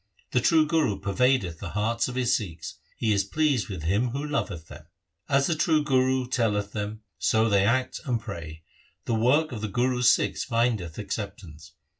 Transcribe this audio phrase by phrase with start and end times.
[0.31, 4.25] The true Guru pervadeth the hearts of his Sikhs; he is pleased with him who
[4.25, 4.87] loveth them.
[5.29, 8.63] As the true Guru telleth them, so they act and pray;
[9.05, 11.73] the work of the Guru's Sikhs findeth acceptance.